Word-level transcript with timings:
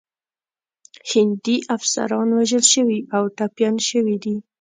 هندي 1.11 1.57
افسران 1.75 2.27
وژل 2.37 2.63
شوي 2.73 2.99
او 3.15 3.23
ټپیان 3.37 3.75
شوي 3.89 4.15
دي. 4.23 4.35